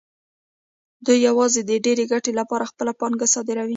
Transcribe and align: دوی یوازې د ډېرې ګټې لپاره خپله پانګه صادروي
دوی 1.05 1.17
یوازې 1.27 1.61
د 1.63 1.71
ډېرې 1.85 2.03
ګټې 2.13 2.31
لپاره 2.39 2.69
خپله 2.71 2.91
پانګه 2.99 3.27
صادروي 3.33 3.69